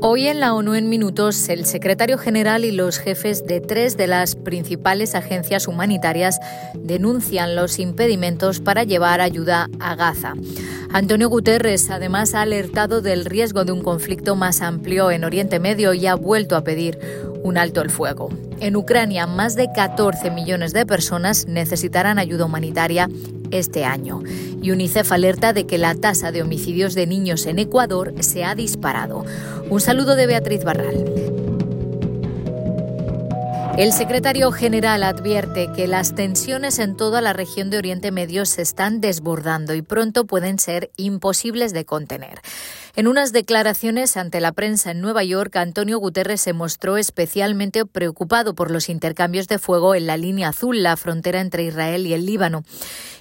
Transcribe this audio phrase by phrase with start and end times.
[0.00, 4.06] Hoy en la ONU en minutos, el secretario general y los jefes de tres de
[4.06, 6.38] las principales agencias humanitarias
[6.74, 10.34] denuncian los impedimentos para llevar ayuda a Gaza.
[10.92, 15.92] Antonio Guterres además ha alertado del riesgo de un conflicto más amplio en Oriente Medio
[15.94, 16.96] y ha vuelto a pedir
[17.42, 18.28] un alto el fuego.
[18.60, 23.08] En Ucrania, más de 14 millones de personas necesitarán ayuda humanitaria
[23.50, 24.22] este año.
[24.62, 28.54] Y UNICEF alerta de que la tasa de homicidios de niños en Ecuador se ha
[28.54, 29.24] disparado.
[29.70, 31.37] Un saludo de Beatriz Barral.
[33.78, 38.60] El secretario general advierte que las tensiones en toda la región de Oriente Medio se
[38.60, 42.40] están desbordando y pronto pueden ser imposibles de contener.
[42.96, 48.56] En unas declaraciones ante la prensa en Nueva York, Antonio Guterres se mostró especialmente preocupado
[48.56, 52.26] por los intercambios de fuego en la línea azul, la frontera entre Israel y el
[52.26, 52.64] Líbano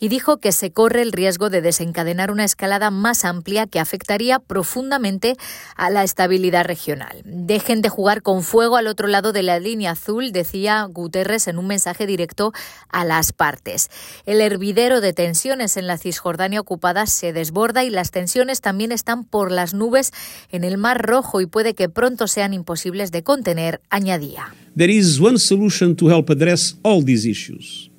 [0.00, 4.38] y dijo que se corre el riesgo de desencadenar una escalada más amplia que afectaría
[4.38, 5.36] profundamente
[5.76, 7.20] a la estabilidad regional.
[7.24, 11.58] Dejen de jugar con fuego al otro lado de la línea azul, decía Guterres en
[11.58, 12.52] un mensaje directo
[12.88, 13.90] a las partes.
[14.24, 19.24] El hervidero de tensiones en la Cisjordania ocupada se desborda y las tensiones también están
[19.24, 20.12] por las nubes
[20.50, 24.54] en el Mar Rojo y puede que pronto sean imposibles de contener, añadía.
[24.76, 27.89] There is one solution to help address all these issues.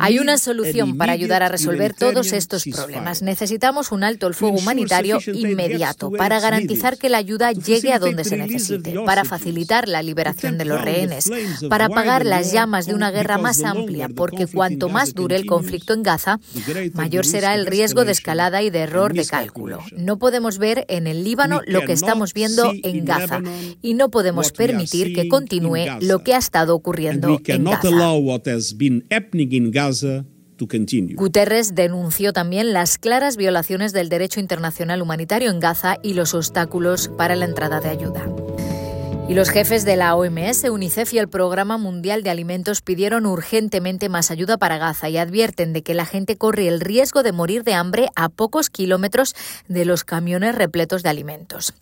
[0.00, 3.22] Hay una solución para ayudar a resolver todos estos problemas.
[3.22, 8.24] Necesitamos un alto el fuego humanitario inmediato para garantizar que la ayuda llegue a donde
[8.24, 11.30] se necesite, para facilitar la liberación de los rehenes,
[11.68, 15.92] para apagar las llamas de una guerra más amplia, porque cuanto más dure el conflicto
[15.92, 16.38] en Gaza,
[16.92, 19.80] mayor será el riesgo de escalada y de error de cálculo.
[19.96, 23.40] No podemos ver en el Líbano lo que estamos viendo en Gaza
[23.82, 27.80] y no podemos permitir que continúe lo que ha estado ocurriendo en Gaza.
[29.70, 30.24] Gaza
[30.56, 31.14] to continue.
[31.14, 37.08] Guterres denunció también las claras violaciones del derecho internacional humanitario en Gaza y los obstáculos
[37.16, 38.24] para la entrada de ayuda.
[39.26, 44.10] Y los jefes de la OMS, UNICEF y el Programa Mundial de Alimentos pidieron urgentemente
[44.10, 47.64] más ayuda para Gaza y advierten de que la gente corre el riesgo de morir
[47.64, 49.34] de hambre a pocos kilómetros
[49.66, 51.72] de los camiones repletos de alimentos.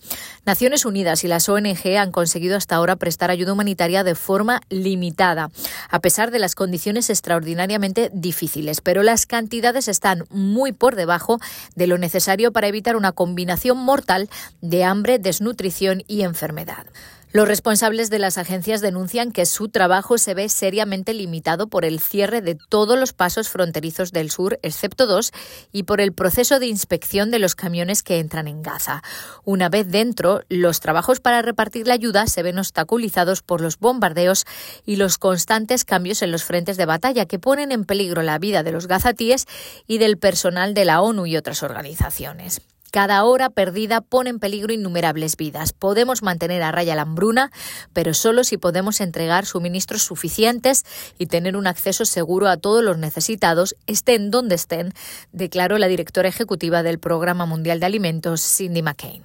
[0.47, 5.51] Naciones Unidas y las ONG han conseguido hasta ahora prestar ayuda humanitaria de forma limitada,
[5.91, 11.41] a pesar de las condiciones extraordinariamente difíciles, pero las cantidades están muy por debajo
[11.75, 14.31] de lo necesario para evitar una combinación mortal
[14.61, 16.87] de hambre, desnutrición y enfermedad.
[17.33, 21.99] Los responsables de las agencias denuncian que su trabajo se ve seriamente limitado por el
[21.99, 25.33] cierre de todos los pasos fronterizos del sur, excepto dos,
[25.73, 29.03] y por el proceso de inspección de los camiones que entran en Gaza.
[29.45, 34.45] Una vez dentro, los trabajos para repartir la ayuda se ven obstaculizados por los bombardeos
[34.85, 38.63] y los constantes cambios en los frentes de batalla que ponen en peligro la vida
[38.63, 39.47] de los gazatíes
[39.87, 42.61] y del personal de la ONU y otras organizaciones.
[42.93, 45.73] Cada hora perdida pone en peligro innumerables vidas.
[45.73, 47.51] Podemos mantener a raya la hambruna,
[47.95, 50.85] pero solo si podemos entregar suministros suficientes
[51.19, 54.93] y tener un acceso seguro a todos los necesitados, estén donde estén,
[55.33, 59.23] declaró la directora ejecutiva del Programa Mundial de Alimentos, Cindy McCain.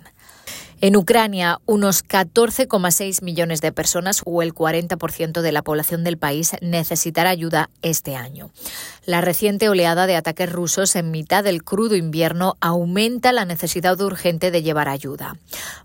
[0.79, 6.51] En Ucrania, unos 14,6 millones de personas o el 40% de la población del país
[6.61, 8.51] necesitará ayuda este año.
[9.03, 14.51] La reciente oleada de ataques rusos en mitad del crudo invierno aumenta la necesidad urgente
[14.51, 15.37] de llevar ayuda.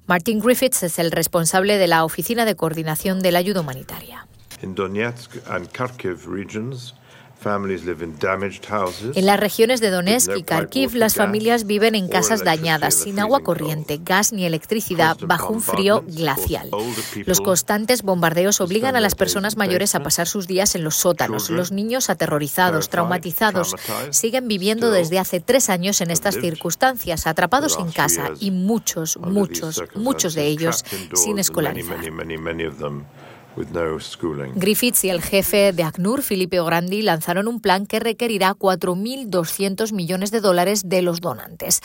[0.06, 4.26] Martin Griffiths es el responsable de la Oficina de Coordinación de la Ayuda Humanitaria.
[4.60, 5.38] En Donetsk
[5.72, 6.18] Kharkiv
[9.14, 13.40] en las regiones de Donetsk y Kharkiv, las familias viven en casas dañadas, sin agua
[13.40, 16.70] corriente, gas ni electricidad, bajo un frío glacial.
[17.26, 21.50] Los constantes bombardeos obligan a las personas mayores a pasar sus días en los sótanos.
[21.50, 23.74] Los niños aterrorizados, traumatizados,
[24.10, 29.82] siguen viviendo desde hace tres años en estas circunstancias, atrapados en casa y muchos, muchos,
[29.94, 31.98] muchos de ellos sin escolarizar.
[34.54, 40.30] Griffiths y el jefe de ACNUR, Felipe Ograndi, lanzaron un plan que requerirá 4.200 millones
[40.30, 41.80] de dólares de los donantes.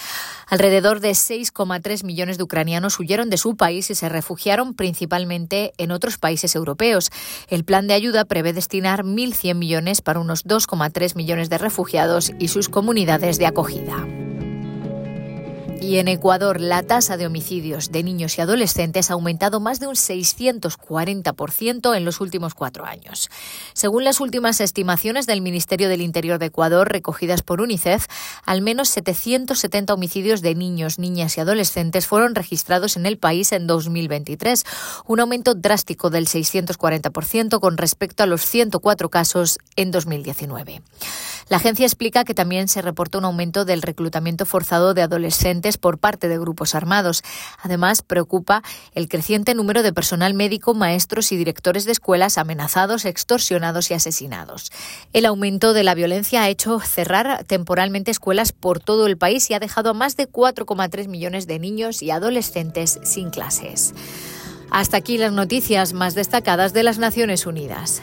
[0.47, 5.91] Alrededor de 6,3 millones de ucranianos huyeron de su país y se refugiaron principalmente en
[5.91, 7.11] otros países europeos.
[7.49, 12.47] El plan de ayuda prevé destinar 1.100 millones para unos 2,3 millones de refugiados y
[12.47, 14.05] sus comunidades de acogida.
[15.79, 19.87] Y en Ecuador, la tasa de homicidios de niños y adolescentes ha aumentado más de
[19.87, 23.29] un 640% en los últimos cuatro años.
[23.73, 28.07] Según las últimas estimaciones del Ministerio del Interior de Ecuador, recogidas por UNICEF,
[28.43, 33.67] al menos 770 homicidios de niños, niñas y adolescentes fueron registrados en el país en
[33.67, 34.63] 2023,
[35.05, 40.81] un aumento drástico del 640% con respecto a los 104 casos en 2019.
[41.49, 45.97] La agencia explica que también se reporta un aumento del reclutamiento forzado de adolescentes por
[45.97, 47.21] parte de grupos armados.
[47.61, 48.63] Además, preocupa
[48.95, 54.71] el creciente número de personal médico, maestros y directores de escuelas amenazados, extorsionados y asesinados.
[55.11, 59.53] El aumento de la violencia ha hecho cerrar temporalmente escuelas por todo el país y
[59.53, 63.93] ha dejado a más de 4,3 millones de niños y adolescentes sin clases.
[64.69, 68.01] Hasta aquí las noticias más destacadas de las Naciones Unidas.